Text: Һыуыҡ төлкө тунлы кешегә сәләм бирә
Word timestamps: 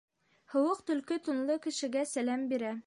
Һыуыҡ 0.53 0.81
төлкө 0.89 1.19
тунлы 1.29 1.59
кешегә 1.67 2.09
сәләм 2.17 2.53
бирә 2.55 2.79